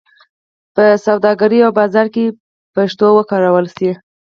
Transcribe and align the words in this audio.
په 0.75 0.83
سوداګرۍ 1.05 1.59
او 1.65 1.71
بازار 1.79 2.07
کې 2.13 2.23
دې 2.31 2.35
پښتو 2.75 3.05
وکارول 3.17 3.67
شي. 3.75 3.91